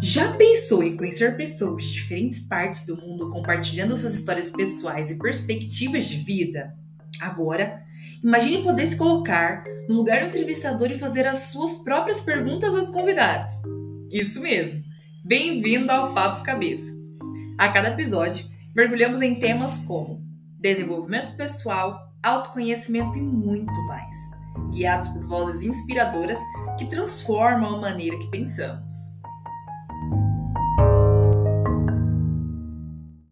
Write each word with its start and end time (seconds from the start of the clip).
Já 0.00 0.32
pensou 0.34 0.82
em 0.82 0.96
conhecer 0.96 1.36
pessoas 1.36 1.84
de 1.84 1.94
diferentes 1.94 2.40
partes 2.40 2.86
do 2.86 2.96
mundo 2.96 3.30
compartilhando 3.30 3.96
suas 3.96 4.14
histórias 4.14 4.50
pessoais 4.52 5.10
e 5.10 5.18
perspectivas 5.18 6.06
de 6.08 6.18
vida? 6.18 6.74
Agora, 7.20 7.82
imagine 8.22 8.62
poder 8.62 8.86
se 8.86 8.96
colocar 8.96 9.64
no 9.88 9.96
lugar 9.96 10.20
do 10.20 10.26
entrevistador 10.26 10.90
e 10.90 10.98
fazer 10.98 11.26
as 11.26 11.48
suas 11.48 11.78
próprias 11.78 12.20
perguntas 12.20 12.74
aos 12.74 12.90
convidados. 12.90 13.52
Isso 14.10 14.40
mesmo! 14.40 14.82
Bem-vindo 15.24 15.90
ao 15.90 16.14
Papo 16.14 16.44
Cabeça! 16.44 16.92
A 17.56 17.72
cada 17.72 17.88
episódio, 17.88 18.44
mergulhamos 18.74 19.22
em 19.22 19.40
temas 19.40 19.78
como 19.78 20.22
desenvolvimento 20.60 21.34
pessoal, 21.36 22.12
autoconhecimento 22.22 23.16
e 23.16 23.22
muito 23.22 23.72
mais, 23.86 24.16
guiados 24.72 25.08
por 25.08 25.26
vozes 25.26 25.62
inspiradoras 25.62 26.38
que 26.78 26.84
transformam 26.84 27.76
a 27.76 27.80
maneira 27.80 28.18
que 28.18 28.30
pensamos. 28.30 29.15